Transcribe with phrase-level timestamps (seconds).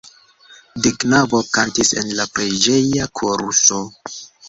[0.85, 3.83] De knabo kantis en la preĝeja koruso.